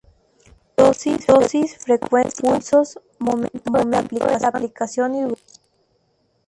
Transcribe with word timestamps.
Dosis, 1.27 1.77
frecuencia, 1.77 2.41
pulsos, 2.51 2.99
momento 3.19 3.69
de 3.71 3.85
la 3.85 4.47
aplicación, 4.49 5.13
y 5.13 5.21
duración. 5.21 5.59